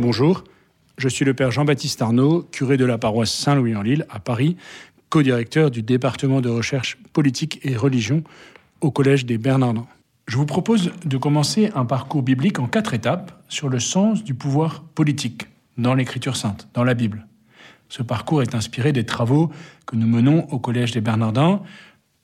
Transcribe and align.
Bonjour, 0.00 0.44
je 0.96 1.10
suis 1.10 1.26
le 1.26 1.34
Père 1.34 1.50
Jean-Baptiste 1.50 2.00
Arnaud, 2.00 2.48
curé 2.50 2.78
de 2.78 2.86
la 2.86 2.96
paroisse 2.96 3.30
Saint-Louis-en-Lille 3.34 4.06
à 4.08 4.18
Paris, 4.18 4.56
co-directeur 5.10 5.70
du 5.70 5.82
département 5.82 6.40
de 6.40 6.48
recherche 6.48 6.96
politique 7.12 7.60
et 7.64 7.76
religion 7.76 8.24
au 8.80 8.90
Collège 8.90 9.26
des 9.26 9.36
Bernardins. 9.36 9.86
Je 10.26 10.38
vous 10.38 10.46
propose 10.46 10.90
de 11.04 11.18
commencer 11.18 11.70
un 11.74 11.84
parcours 11.84 12.22
biblique 12.22 12.58
en 12.60 12.66
quatre 12.66 12.94
étapes 12.94 13.44
sur 13.50 13.68
le 13.68 13.78
sens 13.78 14.24
du 14.24 14.32
pouvoir 14.32 14.84
politique 14.94 15.48
dans 15.76 15.92
l'Écriture 15.92 16.34
sainte, 16.34 16.66
dans 16.72 16.84
la 16.84 16.94
Bible. 16.94 17.26
Ce 17.90 18.02
parcours 18.02 18.40
est 18.40 18.54
inspiré 18.54 18.94
des 18.94 19.04
travaux 19.04 19.50
que 19.84 19.96
nous 19.96 20.08
menons 20.08 20.48
au 20.48 20.58
Collège 20.58 20.92
des 20.92 21.02
Bernardins, 21.02 21.60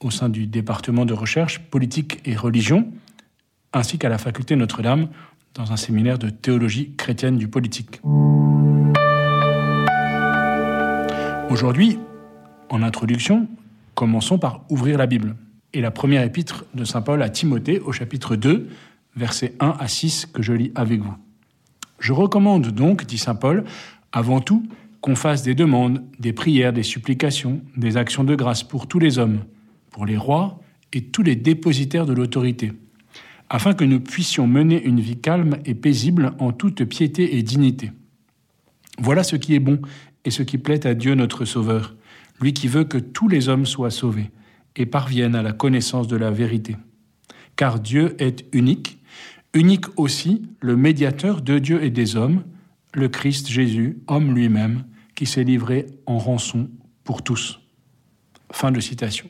au 0.00 0.10
sein 0.10 0.30
du 0.30 0.46
département 0.46 1.04
de 1.04 1.12
recherche 1.12 1.58
politique 1.58 2.22
et 2.24 2.36
religion, 2.36 2.90
ainsi 3.74 3.98
qu'à 3.98 4.08
la 4.08 4.16
faculté 4.16 4.56
Notre-Dame, 4.56 5.08
dans 5.56 5.72
un 5.72 5.76
séminaire 5.76 6.18
de 6.18 6.28
théologie 6.28 6.92
chrétienne 6.96 7.38
du 7.38 7.48
politique. 7.48 8.00
Aujourd'hui, 11.50 11.98
en 12.68 12.82
introduction, 12.82 13.48
commençons 13.94 14.38
par 14.38 14.64
ouvrir 14.68 14.98
la 14.98 15.06
Bible 15.06 15.36
et 15.72 15.80
la 15.80 15.90
première 15.90 16.22
épître 16.22 16.64
de 16.74 16.84
Saint 16.84 17.02
Paul 17.02 17.22
à 17.22 17.30
Timothée 17.30 17.80
au 17.80 17.92
chapitre 17.92 18.36
2, 18.36 18.68
versets 19.16 19.54
1 19.60 19.76
à 19.78 19.88
6 19.88 20.26
que 20.26 20.42
je 20.42 20.52
lis 20.52 20.72
avec 20.74 21.00
vous. 21.00 21.14
Je 21.98 22.12
recommande 22.12 22.68
donc, 22.68 23.06
dit 23.06 23.18
Saint 23.18 23.34
Paul, 23.34 23.64
avant 24.12 24.40
tout, 24.40 24.66
qu'on 25.00 25.16
fasse 25.16 25.42
des 25.42 25.54
demandes, 25.54 26.02
des 26.18 26.32
prières, 26.32 26.72
des 26.72 26.82
supplications, 26.82 27.60
des 27.76 27.96
actions 27.96 28.24
de 28.24 28.34
grâce 28.34 28.62
pour 28.62 28.86
tous 28.86 28.98
les 28.98 29.18
hommes, 29.18 29.40
pour 29.90 30.04
les 30.04 30.16
rois 30.16 30.60
et 30.92 31.02
tous 31.02 31.22
les 31.22 31.36
dépositaires 31.36 32.06
de 32.06 32.12
l'autorité, 32.12 32.72
afin 33.48 33.74
que 33.74 33.84
nous 33.84 34.00
puissions 34.00 34.46
mener 34.46 34.82
une 34.82 35.00
vie 35.00 35.18
calme 35.18 35.58
et 35.64 35.74
paisible 35.74 36.34
en 36.38 36.52
toute 36.52 36.84
piété 36.84 37.36
et 37.36 37.42
dignité. 37.42 37.92
Voilà 38.98 39.22
ce 39.22 39.36
qui 39.36 39.54
est 39.54 39.60
bon 39.60 39.80
et 40.24 40.30
ce 40.30 40.42
qui 40.42 40.58
plaît 40.58 40.86
à 40.86 40.94
Dieu 40.94 41.14
notre 41.14 41.44
Sauveur, 41.44 41.94
lui 42.40 42.52
qui 42.52 42.68
veut 42.68 42.84
que 42.84 42.98
tous 42.98 43.28
les 43.28 43.48
hommes 43.48 43.66
soient 43.66 43.90
sauvés 43.90 44.30
et 44.74 44.86
parviennent 44.86 45.34
à 45.34 45.42
la 45.42 45.52
connaissance 45.52 46.08
de 46.08 46.16
la 46.16 46.30
vérité. 46.30 46.76
Car 47.56 47.80
Dieu 47.80 48.14
est 48.18 48.44
unique, 48.52 48.98
unique 49.54 49.86
aussi 49.96 50.42
le 50.60 50.76
médiateur 50.76 51.40
de 51.40 51.58
Dieu 51.58 51.82
et 51.82 51.90
des 51.90 52.16
hommes, 52.16 52.44
le 52.92 53.08
Christ 53.08 53.48
Jésus, 53.48 53.98
homme 54.06 54.34
lui-même, 54.34 54.84
qui 55.14 55.26
s'est 55.26 55.44
livré 55.44 55.86
en 56.04 56.18
rançon 56.18 56.68
pour 57.04 57.22
tous. 57.22 57.60
Fin 58.52 58.70
de 58.70 58.80
citation. 58.80 59.28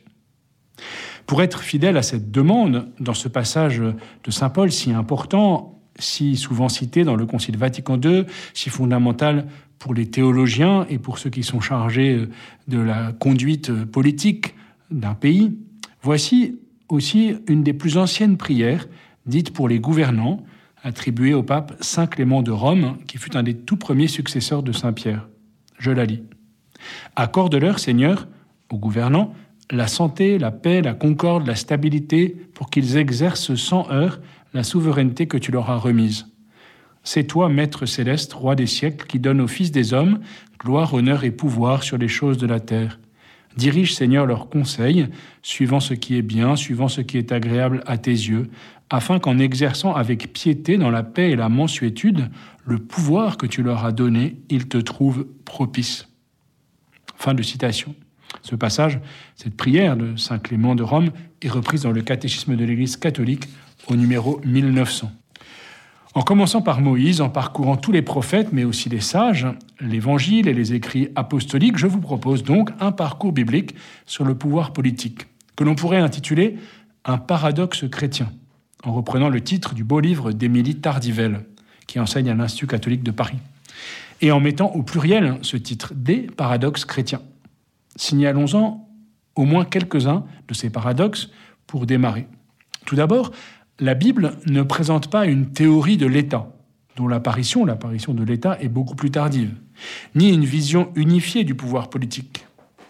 Pour 1.27 1.41
être 1.41 1.61
fidèle 1.61 1.97
à 1.97 2.01
cette 2.01 2.31
demande, 2.31 2.87
dans 2.99 3.13
ce 3.13 3.27
passage 3.27 3.79
de 3.79 4.31
Saint 4.31 4.49
Paul 4.49 4.71
si 4.71 4.91
important, 4.91 5.79
si 5.99 6.37
souvent 6.37 6.69
cité 6.69 7.03
dans 7.03 7.15
le 7.15 7.25
Concile 7.25 7.57
Vatican 7.57 7.99
II, 8.01 8.25
si 8.53 8.69
fondamental 8.69 9.47
pour 9.77 9.93
les 9.93 10.07
théologiens 10.07 10.85
et 10.89 10.97
pour 10.97 11.19
ceux 11.19 11.29
qui 11.29 11.43
sont 11.43 11.59
chargés 11.59 12.27
de 12.67 12.79
la 12.79 13.11
conduite 13.11 13.71
politique 13.85 14.55
d'un 14.89 15.13
pays, 15.13 15.57
voici 16.01 16.59
aussi 16.87 17.35
une 17.47 17.61
des 17.61 17.73
plus 17.73 17.97
anciennes 17.97 18.37
prières 18.37 18.87
dites 19.25 19.51
pour 19.51 19.67
les 19.67 19.79
gouvernants, 19.79 20.45
attribuée 20.81 21.33
au 21.33 21.43
pape 21.43 21.75
Saint 21.81 22.07
Clément 22.07 22.41
de 22.41 22.51
Rome, 22.51 22.97
qui 23.07 23.17
fut 23.17 23.35
un 23.35 23.43
des 23.43 23.55
tout 23.55 23.75
premiers 23.75 24.07
successeurs 24.07 24.63
de 24.63 24.71
Saint 24.71 24.93
Pierre. 24.93 25.27
Je 25.77 25.91
la 25.91 26.05
lis. 26.05 26.23
Accorde-leur, 27.17 27.79
Seigneur, 27.79 28.27
aux 28.71 28.77
gouvernants, 28.77 29.33
la 29.71 29.87
santé, 29.87 30.37
la 30.37 30.51
paix, 30.51 30.81
la 30.81 30.93
concorde, 30.93 31.45
la 31.45 31.55
stabilité, 31.55 32.35
pour 32.53 32.69
qu'ils 32.69 32.97
exercent 32.97 33.55
sans 33.55 33.89
heurts 33.91 34.19
la 34.53 34.63
souveraineté 34.63 35.27
que 35.27 35.37
tu 35.37 35.51
leur 35.51 35.69
as 35.69 35.77
remise. 35.77 36.27
C'est 37.03 37.25
toi, 37.25 37.49
Maître 37.49 37.85
céleste, 37.85 38.33
roi 38.33 38.55
des 38.55 38.67
siècles, 38.67 39.05
qui 39.07 39.19
donne 39.19 39.41
aux 39.41 39.47
fils 39.47 39.71
des 39.71 39.93
hommes 39.93 40.19
gloire, 40.59 40.93
honneur 40.93 41.23
et 41.23 41.31
pouvoir 41.31 41.83
sur 41.83 41.97
les 41.97 42.07
choses 42.07 42.37
de 42.37 42.47
la 42.47 42.59
terre. 42.59 42.99
Dirige, 43.55 43.95
Seigneur, 43.95 44.25
leurs 44.25 44.49
conseils, 44.49 45.07
suivant 45.41 45.79
ce 45.79 45.93
qui 45.93 46.17
est 46.17 46.21
bien, 46.21 46.55
suivant 46.55 46.87
ce 46.87 47.01
qui 47.01 47.17
est 47.17 47.31
agréable 47.31 47.81
à 47.87 47.97
tes 47.97 48.11
yeux, 48.11 48.49
afin 48.89 49.19
qu'en 49.19 49.39
exerçant 49.39 49.93
avec 49.95 50.31
piété 50.31 50.77
dans 50.77 50.91
la 50.91 51.03
paix 51.03 51.31
et 51.31 51.35
la 51.35 51.49
mansuétude 51.49 52.29
le 52.65 52.77
pouvoir 52.79 53.37
que 53.37 53.45
tu 53.45 53.63
leur 53.63 53.85
as 53.85 53.91
donné, 53.91 54.41
ils 54.49 54.67
te 54.67 54.77
trouvent 54.77 55.27
propice. 55.45 56.07
Fin 57.15 57.33
de 57.33 57.41
citation. 57.41 57.95
Ce 58.41 58.55
passage, 58.55 58.99
cette 59.35 59.55
prière 59.55 59.97
de 59.97 60.15
Saint 60.15 60.39
Clément 60.39 60.75
de 60.75 60.83
Rome, 60.83 61.09
est 61.41 61.49
reprise 61.49 61.83
dans 61.83 61.91
le 61.91 62.01
catéchisme 62.01 62.55
de 62.55 62.65
l'Église 62.65 62.97
catholique 62.97 63.47
au 63.87 63.95
numéro 63.95 64.41
1900. 64.45 65.11
En 66.17 66.23
commençant 66.23 66.63
par 66.63 66.81
Moïse, 66.81 67.21
en 67.21 67.29
parcourant 67.29 67.77
tous 67.77 67.91
les 67.91 68.01
prophètes, 68.01 68.49
mais 68.51 68.63
aussi 68.63 68.89
les 68.89 69.01
sages, 69.01 69.45
l'Évangile 69.79 70.47
et 70.47 70.53
les 70.53 70.73
écrits 70.73 71.09
apostoliques, 71.15 71.77
je 71.77 71.85
vous 71.85 72.01
propose 72.01 72.43
donc 72.43 72.71
un 72.79 72.91
parcours 72.91 73.31
biblique 73.31 73.75
sur 74.07 74.25
le 74.25 74.33
pouvoir 74.33 74.73
politique, 74.73 75.27
que 75.55 75.63
l'on 75.63 75.75
pourrait 75.75 75.99
intituler 75.99 76.57
Un 77.05 77.19
paradoxe 77.19 77.85
chrétien, 77.87 78.31
en 78.83 78.93
reprenant 78.93 79.29
le 79.29 79.41
titre 79.41 79.75
du 79.75 79.83
beau 79.83 79.99
livre 79.99 80.31
d'Émilie 80.31 80.77
Tardivelle, 80.77 81.45
qui 81.85 81.99
enseigne 81.99 82.31
à 82.31 82.33
l'Institut 82.33 82.65
catholique 82.65 83.03
de 83.03 83.11
Paris, 83.11 83.37
et 84.21 84.31
en 84.31 84.39
mettant 84.39 84.71
au 84.71 84.81
pluriel 84.81 85.37
ce 85.43 85.55
titre 85.55 85.93
des 85.95 86.21
paradoxes 86.21 86.85
chrétiens. 86.85 87.21
Signalons-en 87.97 88.87
au 89.35 89.45
moins 89.45 89.65
quelques-uns 89.65 90.25
de 90.47 90.53
ces 90.53 90.69
paradoxes 90.69 91.29
pour 91.67 91.85
démarrer. 91.85 92.27
Tout 92.85 92.95
d'abord, 92.95 93.31
la 93.79 93.93
Bible 93.93 94.37
ne 94.47 94.63
présente 94.63 95.09
pas 95.09 95.25
une 95.25 95.51
théorie 95.51 95.97
de 95.97 96.07
l'État, 96.07 96.51
dont 96.95 97.07
l'apparition, 97.07 97.65
l'apparition 97.65 98.13
de 98.13 98.23
l'État 98.23 98.57
est 98.61 98.69
beaucoup 98.69 98.95
plus 98.95 99.11
tardive, 99.11 99.53
ni 100.15 100.29
une 100.29 100.45
vision 100.45 100.91
unifiée 100.95 101.43
du 101.43 101.53
pouvoir 101.53 101.89
politique. 101.89 102.45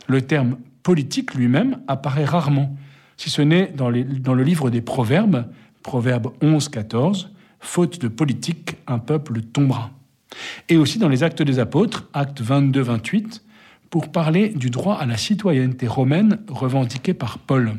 Le 0.08 0.22
terme 0.22 0.58
politique 0.84 1.34
lui-même 1.34 1.82
apparaît 1.88 2.24
rarement, 2.24 2.78
si 3.18 3.30
ce 3.30 3.42
n'est 3.42 3.68
dans, 3.76 3.92
dans, 3.92 4.34
le 4.34 4.44
livre 4.44 4.70
des 4.70 4.82
Proverbes, 4.82 5.46
Proverbe 5.84 6.32
11, 6.42 6.70
14, 6.70 7.32
Faute 7.60 8.00
de 8.00 8.08
politique, 8.08 8.78
un 8.86 9.00
peuple 9.00 9.42
tombera. 9.42 9.90
Et 10.70 10.78
aussi 10.78 11.00
dans 11.00 11.10
les 11.10 11.24
Actes 11.24 11.42
des 11.42 11.60
Apôtres, 11.60 12.08
Actes 12.14 12.42
22, 12.42 12.82
28, 12.82 13.44
pour 13.90 14.12
parler 14.12 14.50
du 14.50 14.70
droit 14.70 14.96
à 14.96 15.06
la 15.06 15.18
citoyenneté 15.18 15.88
romaine 15.88 16.40
revendiqué 16.50 17.14
par 17.14 17.40
Paul. 17.40 17.74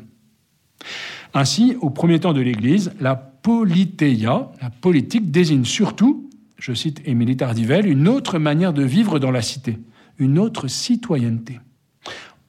Ainsi, 1.34 1.76
au 1.80 1.90
premier 1.90 2.20
temps 2.20 2.32
de 2.32 2.40
l'Église, 2.40 2.92
la 3.00 3.16
politéia, 3.16 4.50
la 4.60 4.70
politique, 4.70 5.30
désigne 5.30 5.64
surtout, 5.64 6.30
je 6.58 6.72
cite 6.72 7.02
Émilie 7.04 7.36
Tardivelle, 7.36 7.86
une 7.86 8.08
autre 8.08 8.38
manière 8.38 8.72
de 8.72 8.82
vivre 8.82 9.18
dans 9.18 9.30
la 9.30 9.42
cité, 9.42 9.78
une 10.18 10.38
autre 10.38 10.68
citoyenneté. 10.68 11.60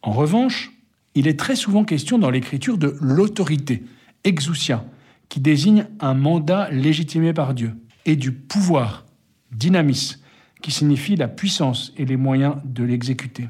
En 0.01 0.11
revanche, 0.11 0.71
il 1.15 1.27
est 1.27 1.37
très 1.37 1.55
souvent 1.55 1.83
question 1.83 2.17
dans 2.17 2.29
l'Écriture 2.29 2.77
de 2.77 2.95
l'autorité, 3.01 3.83
exousia, 4.23 4.85
qui 5.27 5.39
désigne 5.39 5.87
un 5.99 6.13
mandat 6.13 6.69
légitimé 6.71 7.33
par 7.33 7.53
Dieu, 7.53 7.75
et 8.05 8.15
du 8.15 8.31
pouvoir, 8.31 9.05
dynamis, 9.51 10.17
qui 10.61 10.71
signifie 10.71 11.15
la 11.15 11.27
puissance 11.27 11.93
et 11.97 12.05
les 12.05 12.17
moyens 12.17 12.55
de 12.65 12.83
l'exécuter. 12.83 13.47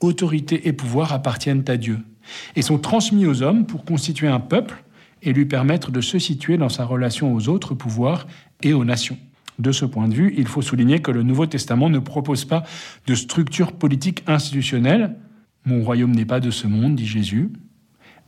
Autorité 0.00 0.68
et 0.68 0.72
pouvoir 0.72 1.12
appartiennent 1.12 1.64
à 1.68 1.76
Dieu 1.76 1.98
et 2.56 2.62
sont 2.62 2.78
transmis 2.78 3.26
aux 3.26 3.42
hommes 3.42 3.66
pour 3.66 3.84
constituer 3.84 4.28
un 4.28 4.40
peuple 4.40 4.82
et 5.22 5.32
lui 5.32 5.46
permettre 5.46 5.90
de 5.90 6.00
se 6.00 6.18
situer 6.18 6.56
dans 6.56 6.68
sa 6.68 6.84
relation 6.84 7.32
aux 7.32 7.48
autres 7.48 7.74
pouvoirs 7.74 8.26
et 8.62 8.72
aux 8.72 8.84
nations. 8.84 9.18
De 9.58 9.70
ce 9.70 9.84
point 9.84 10.08
de 10.08 10.14
vue, 10.14 10.34
il 10.36 10.46
faut 10.46 10.62
souligner 10.62 11.00
que 11.00 11.10
le 11.10 11.22
Nouveau 11.22 11.46
Testament 11.46 11.90
ne 11.90 11.98
propose 11.98 12.44
pas 12.44 12.64
de 13.06 13.14
structure 13.14 13.72
politique 13.72 14.24
institutionnelle. 14.26 15.16
Mon 15.64 15.82
royaume 15.82 16.12
n'est 16.12 16.24
pas 16.24 16.40
de 16.40 16.50
ce 16.50 16.66
monde, 16.66 16.96
dit 16.96 17.06
Jésus, 17.06 17.50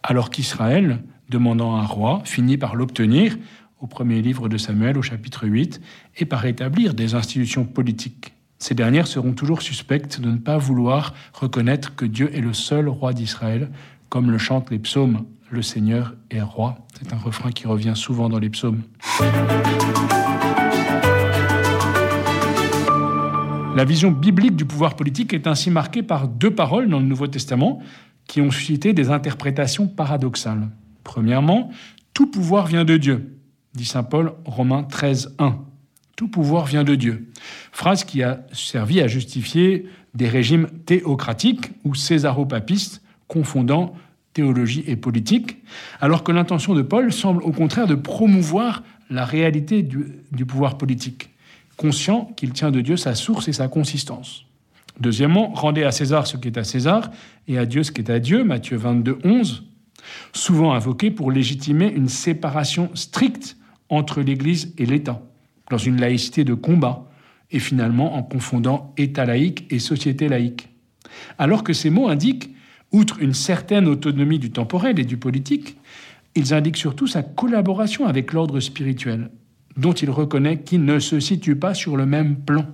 alors 0.02 0.30
qu'Israël, 0.30 1.02
demandant 1.30 1.76
un 1.76 1.86
roi, 1.86 2.22
finit 2.24 2.58
par 2.58 2.76
l'obtenir 2.76 3.36
au 3.84 3.86
premier 3.86 4.22
livre 4.22 4.48
de 4.48 4.56
Samuel 4.56 4.96
au 4.96 5.02
chapitre 5.02 5.46
8 5.46 5.78
et 6.16 6.24
par 6.24 6.46
établir 6.46 6.94
des 6.94 7.14
institutions 7.14 7.66
politiques. 7.66 8.32
Ces 8.58 8.74
dernières 8.74 9.06
seront 9.06 9.34
toujours 9.34 9.60
suspectes 9.60 10.22
de 10.22 10.30
ne 10.30 10.38
pas 10.38 10.56
vouloir 10.56 11.12
reconnaître 11.34 11.94
que 11.94 12.06
Dieu 12.06 12.34
est 12.34 12.40
le 12.40 12.54
seul 12.54 12.88
roi 12.88 13.12
d'Israël, 13.12 13.70
comme 14.08 14.30
le 14.30 14.38
chantent 14.38 14.70
les 14.70 14.78
psaumes 14.78 15.26
Le 15.50 15.60
Seigneur 15.60 16.14
est 16.30 16.40
roi. 16.40 16.78
C'est 16.98 17.12
un 17.12 17.18
refrain 17.18 17.50
qui 17.50 17.66
revient 17.66 17.92
souvent 17.94 18.30
dans 18.30 18.38
les 18.38 18.48
psaumes. 18.48 18.80
La 23.76 23.84
vision 23.84 24.12
biblique 24.12 24.56
du 24.56 24.64
pouvoir 24.64 24.96
politique 24.96 25.34
est 25.34 25.46
ainsi 25.46 25.70
marquée 25.70 26.02
par 26.02 26.26
deux 26.26 26.54
paroles 26.54 26.88
dans 26.88 27.00
le 27.00 27.06
Nouveau 27.06 27.26
Testament 27.26 27.82
qui 28.26 28.40
ont 28.40 28.50
suscité 28.50 28.94
des 28.94 29.10
interprétations 29.10 29.88
paradoxales. 29.88 30.70
Premièrement, 31.02 31.70
tout 32.14 32.30
pouvoir 32.30 32.66
vient 32.66 32.86
de 32.86 32.96
Dieu 32.96 33.34
dit 33.74 33.84
Saint 33.84 34.04
Paul, 34.04 34.32
Romains 34.44 34.84
13, 34.84 35.34
1. 35.38 35.58
Tout 36.16 36.28
pouvoir 36.28 36.66
vient 36.66 36.84
de 36.84 36.94
Dieu. 36.94 37.28
Phrase 37.72 38.04
qui 38.04 38.22
a 38.22 38.46
servi 38.52 39.00
à 39.00 39.08
justifier 39.08 39.86
des 40.14 40.28
régimes 40.28 40.68
théocratiques 40.86 41.72
ou 41.84 41.94
césaropapistes, 41.94 43.02
confondant 43.26 43.94
théologie 44.32 44.84
et 44.86 44.96
politique, 44.96 45.58
alors 46.00 46.22
que 46.22 46.32
l'intention 46.32 46.74
de 46.74 46.82
Paul 46.82 47.12
semble 47.12 47.42
au 47.42 47.52
contraire 47.52 47.86
de 47.86 47.94
promouvoir 47.94 48.82
la 49.10 49.24
réalité 49.24 49.82
du, 49.82 50.06
du 50.32 50.46
pouvoir 50.46 50.78
politique, 50.78 51.30
conscient 51.76 52.32
qu'il 52.36 52.52
tient 52.52 52.70
de 52.70 52.80
Dieu 52.80 52.96
sa 52.96 53.14
source 53.14 53.48
et 53.48 53.52
sa 53.52 53.68
consistance. 53.68 54.44
Deuxièmement, 55.00 55.50
rendez 55.52 55.82
à 55.82 55.90
César 55.90 56.26
ce 56.26 56.36
qui 56.36 56.48
est 56.48 56.58
à 56.58 56.64
César 56.64 57.10
et 57.48 57.58
à 57.58 57.66
Dieu 57.66 57.82
ce 57.82 57.90
qui 57.90 58.00
est 58.00 58.10
à 58.10 58.20
Dieu, 58.20 58.44
Matthieu 58.44 58.76
22, 58.76 59.18
11, 59.24 59.64
souvent 60.32 60.74
invoqué 60.74 61.10
pour 61.10 61.32
légitimer 61.32 61.88
une 61.88 62.08
séparation 62.08 62.90
stricte 62.94 63.56
entre 63.96 64.20
l'Église 64.20 64.74
et 64.78 64.86
l'État, 64.86 65.22
dans 65.70 65.78
une 65.78 66.00
laïcité 66.00 66.44
de 66.44 66.54
combat, 66.54 67.10
et 67.50 67.58
finalement 67.58 68.16
en 68.16 68.22
confondant 68.22 68.92
État 68.96 69.24
laïque 69.24 69.66
et 69.70 69.78
société 69.78 70.28
laïque. 70.28 70.68
Alors 71.38 71.62
que 71.62 71.72
ces 71.72 71.90
mots 71.90 72.08
indiquent, 72.08 72.50
outre 72.92 73.20
une 73.20 73.34
certaine 73.34 73.86
autonomie 73.86 74.38
du 74.38 74.50
temporel 74.50 74.98
et 74.98 75.04
du 75.04 75.16
politique, 75.16 75.76
ils 76.34 76.52
indiquent 76.52 76.76
surtout 76.76 77.06
sa 77.06 77.22
collaboration 77.22 78.06
avec 78.06 78.32
l'ordre 78.32 78.60
spirituel, 78.60 79.30
dont 79.76 79.92
il 79.92 80.10
reconnaît 80.10 80.60
qu'il 80.62 80.84
ne 80.84 80.98
se 80.98 81.20
situe 81.20 81.56
pas 81.56 81.74
sur 81.74 81.96
le 81.96 82.06
même 82.06 82.36
plan. 82.36 82.66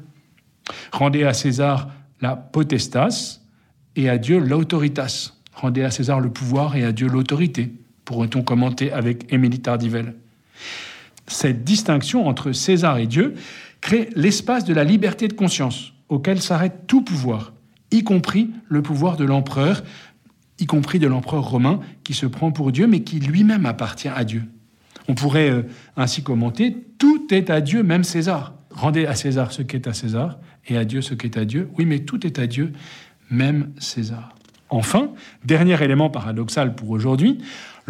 Rendez 0.93 1.25
à 1.25 1.35
César 1.35 1.91
la 2.21 2.37
potestas 2.37 3.41
et 3.97 4.09
à 4.09 4.19
Dieu 4.19 4.39
l'autoritas. 4.39 5.33
Rendez 5.55 5.83
à 5.83 5.91
César 5.91 6.21
le 6.21 6.31
pouvoir 6.31 6.77
et 6.77 6.85
à 6.85 6.93
Dieu 6.93 7.09
l'autorité, 7.09 7.73
pourrait-on 8.05 8.43
commenter 8.43 8.93
avec 8.93 9.31
Émilie 9.33 9.61
Tardivelle. 9.61 10.15
Cette 11.31 11.63
distinction 11.63 12.27
entre 12.27 12.51
César 12.51 12.99
et 12.99 13.07
Dieu 13.07 13.35
crée 13.81 14.11
l'espace 14.17 14.65
de 14.65 14.75
la 14.75 14.83
liberté 14.83 15.29
de 15.29 15.33
conscience, 15.33 15.93
auquel 16.09 16.43
s'arrête 16.43 16.87
tout 16.89 17.03
pouvoir, 17.03 17.53
y 17.93 18.03
compris 18.03 18.51
le 18.69 18.83
pouvoir 18.83 19.17
de 19.17 19.25
l'empereur, 19.25 19.85
y 20.59 20.67
compris 20.67 20.99
de 20.99 21.07
l'empereur 21.07 21.49
romain 21.49 21.81
qui 22.03 22.15
se 22.15 22.27
prend 22.27 22.51
pour 22.51 22.73
Dieu, 22.73 22.89
mais 22.89 23.01
qui 23.01 23.21
lui-même 23.21 23.65
appartient 23.65 24.09
à 24.09 24.25
Dieu. 24.25 24.43
On 25.07 25.15
pourrait 25.15 25.51
euh, 25.51 25.63
ainsi 25.97 26.23
commenter, 26.25 26.77
tout 26.99 27.33
est 27.33 27.49
à 27.49 27.61
Dieu, 27.61 27.85
même 27.85 28.05
César. 28.05 28.55
Rendez 28.71 29.07
à 29.07 29.15
César 29.15 29.53
ce 29.53 29.63
qui 29.63 29.77
est 29.77 29.87
à 29.87 29.95
César, 29.95 30.37
et 30.67 30.77
à 30.77 30.85
Dieu 30.85 31.01
ce 31.01 31.15
qui 31.15 31.27
est 31.27 31.39
à 31.39 31.45
Dieu. 31.45 31.71
Oui, 31.79 31.87
mais 31.87 32.01
tout 32.01 32.27
est 32.27 32.41
à 32.41 32.49
Dieu, 32.49 32.73
même 33.31 33.71
César. 33.79 34.35
Enfin, 34.69 35.11
dernier 35.45 35.83
élément 35.83 36.11
paradoxal 36.11 36.75
pour 36.75 36.91
aujourd'hui, 36.91 37.39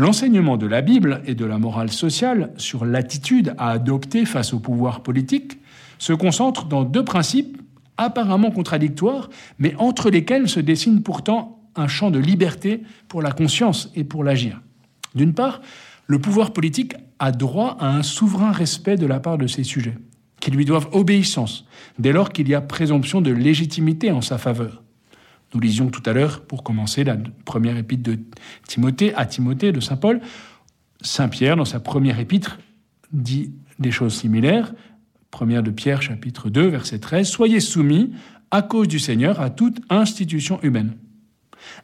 l'enseignement 0.00 0.56
de 0.56 0.66
la 0.66 0.80
Bible 0.80 1.20
et 1.26 1.34
de 1.34 1.44
la 1.44 1.58
morale 1.58 1.90
sociale 1.90 2.52
sur 2.56 2.86
l'attitude 2.86 3.54
à 3.58 3.70
adopter 3.72 4.24
face 4.24 4.54
au 4.54 4.58
pouvoir 4.58 5.02
politique 5.02 5.58
se 5.98 6.14
concentre 6.14 6.64
dans 6.64 6.84
deux 6.84 7.04
principes 7.04 7.60
apparemment 7.98 8.50
contradictoires, 8.50 9.28
mais 9.58 9.74
entre 9.76 10.08
lesquels 10.08 10.48
se 10.48 10.58
dessine 10.58 11.02
pourtant 11.02 11.60
un 11.76 11.86
champ 11.86 12.10
de 12.10 12.18
liberté 12.18 12.82
pour 13.08 13.20
la 13.20 13.30
conscience 13.30 13.90
et 13.94 14.04
pour 14.04 14.24
l'agir. 14.24 14.62
D'une 15.14 15.34
part, 15.34 15.60
le 16.06 16.18
pouvoir 16.18 16.54
politique 16.54 16.94
a 17.18 17.30
droit 17.30 17.76
à 17.78 17.94
un 17.94 18.02
souverain 18.02 18.52
respect 18.52 18.96
de 18.96 19.06
la 19.06 19.20
part 19.20 19.36
de 19.36 19.46
ses 19.46 19.64
sujets, 19.64 19.98
qui 20.40 20.50
lui 20.50 20.64
doivent 20.64 20.88
obéissance, 20.92 21.66
dès 21.98 22.12
lors 22.12 22.30
qu'il 22.30 22.48
y 22.48 22.54
a 22.54 22.62
présomption 22.62 23.20
de 23.20 23.32
légitimité 23.32 24.10
en 24.10 24.22
sa 24.22 24.38
faveur. 24.38 24.82
Nous 25.52 25.60
lisions 25.60 25.90
tout 25.90 26.02
à 26.06 26.12
l'heure, 26.12 26.42
pour 26.42 26.62
commencer, 26.62 27.02
la 27.02 27.16
première 27.44 27.76
épître 27.76 28.02
de 28.02 28.18
Timothée 28.68 29.14
à 29.14 29.26
Timothée 29.26 29.72
de 29.72 29.80
Saint 29.80 29.96
Paul. 29.96 30.20
Saint 31.02 31.28
Pierre, 31.28 31.56
dans 31.56 31.64
sa 31.64 31.80
première 31.80 32.20
épître, 32.20 32.58
dit 33.12 33.52
des 33.78 33.90
choses 33.90 34.14
similaires. 34.14 34.72
Première 35.30 35.62
de 35.62 35.70
Pierre, 35.70 36.02
chapitre 36.02 36.50
2, 36.50 36.68
verset 36.68 36.98
13. 36.98 37.28
Soyez 37.28 37.60
soumis, 37.60 38.12
à 38.50 38.62
cause 38.62 38.88
du 38.88 38.98
Seigneur, 38.98 39.40
à 39.40 39.50
toute 39.50 39.80
institution 39.90 40.60
humaine. 40.62 40.96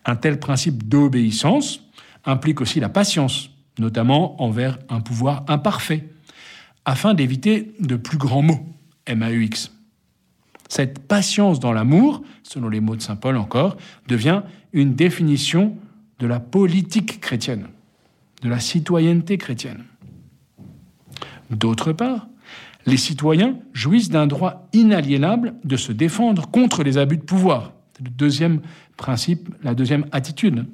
Un 0.04 0.16
tel 0.16 0.38
principe 0.38 0.88
d'obéissance 0.88 1.80
implique 2.24 2.60
aussi 2.60 2.80
la 2.80 2.88
patience, 2.88 3.50
notamment 3.78 4.40
envers 4.42 4.78
un 4.88 5.00
pouvoir 5.00 5.44
imparfait, 5.48 6.08
afin 6.84 7.14
d'éviter 7.14 7.74
de 7.80 7.96
plus 7.96 8.18
grands 8.18 8.42
mots, 8.42 8.66
MAUX. 9.08 9.75
Cette 10.68 11.00
patience 11.00 11.60
dans 11.60 11.72
l'amour, 11.72 12.22
selon 12.42 12.68
les 12.68 12.80
mots 12.80 12.96
de 12.96 13.02
Saint 13.02 13.16
Paul 13.16 13.36
encore, 13.36 13.76
devient 14.08 14.42
une 14.72 14.94
définition 14.94 15.76
de 16.18 16.26
la 16.26 16.40
politique 16.40 17.20
chrétienne, 17.20 17.68
de 18.42 18.48
la 18.48 18.60
citoyenneté 18.60 19.38
chrétienne. 19.38 19.84
D'autre 21.50 21.92
part, 21.92 22.28
les 22.86 22.96
citoyens 22.96 23.56
jouissent 23.72 24.10
d'un 24.10 24.26
droit 24.26 24.68
inaliénable 24.72 25.54
de 25.64 25.76
se 25.76 25.92
défendre 25.92 26.48
contre 26.48 26.82
les 26.82 26.98
abus 26.98 27.18
de 27.18 27.22
pouvoir. 27.22 27.72
C'est 27.96 28.04
le 28.04 28.10
deuxième 28.10 28.60
principe, 28.96 29.48
la 29.62 29.74
deuxième 29.74 30.06
attitude 30.12 30.66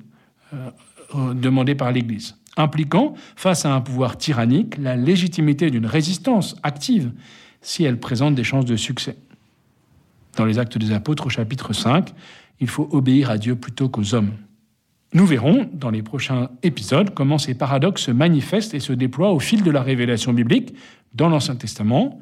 euh, 0.52 0.70
euh, 1.14 1.34
demandée 1.34 1.74
par 1.74 1.92
l'Église, 1.92 2.36
impliquant, 2.56 3.14
face 3.36 3.64
à 3.64 3.74
un 3.74 3.80
pouvoir 3.80 4.18
tyrannique, 4.18 4.76
la 4.78 4.96
légitimité 4.96 5.70
d'une 5.70 5.86
résistance 5.86 6.56
active 6.62 7.12
si 7.60 7.84
elle 7.84 7.98
présente 7.98 8.34
des 8.34 8.44
chances 8.44 8.64
de 8.64 8.76
succès. 8.76 9.16
Dans 10.37 10.44
les 10.44 10.58
Actes 10.58 10.79
des 10.79 10.93
Apôtres 10.93 11.26
au 11.26 11.31
chapitre 11.31 11.73
5, 11.73 12.12
il 12.61 12.69
faut 12.69 12.88
obéir 12.93 13.31
à 13.31 13.38
Dieu 13.38 13.56
plutôt 13.56 13.88
qu'aux 13.88 14.14
hommes. 14.14 14.32
Nous 15.14 15.26
verrons 15.26 15.69
dans 15.75 15.90
les 15.90 16.02
prochains 16.02 16.50
épisodes 16.62 17.12
comment 17.12 17.37
ces 17.37 17.55
paradoxes 17.55 18.05
se 18.05 18.11
manifestent 18.11 18.73
et 18.73 18.81
se 18.81 18.94
déploient 18.94 19.32
au 19.32 19.40
fil 19.40 19.62
de 19.62 19.70
la 19.70 19.82
révélation 19.82 20.32
biblique 20.32 20.75
dans 21.14 21.29
l'Ancien 21.29 21.56
Testament, 21.56 22.19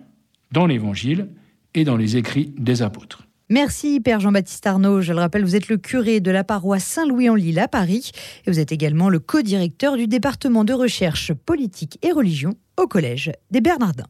dans 0.51 0.67
l'Évangile 0.67 1.29
et 1.75 1.85
dans 1.85 1.97
les 1.97 2.17
écrits 2.17 2.53
des 2.59 2.83
apôtres. 2.83 3.29
Merci 3.49 4.01
Père 4.01 4.21
Jean-Baptiste 4.21 4.67
Arnaud. 4.67 5.03
Je 5.03 5.13
le 5.13 5.19
rappelle, 5.19 5.45
vous 5.45 5.57
êtes 5.57 5.69
le 5.69 5.77
curé 5.77 6.21
de 6.21 6.31
la 6.31 6.45
paroisse 6.45 6.85
Saint-Louis-en-Lille 6.85 7.59
à 7.59 7.67
Paris 7.67 8.13
et 8.47 8.51
vous 8.51 8.61
êtes 8.61 8.71
également 8.71 9.09
le 9.09 9.19
co-directeur 9.19 9.97
du 9.97 10.07
département 10.07 10.65
de 10.65 10.73
recherche 10.73 11.33
politique 11.33 11.99
et 12.03 12.13
religion 12.13 12.55
au 12.77 12.87
Collège 12.87 13.33
des 13.51 13.61
Bernardins. 13.61 14.07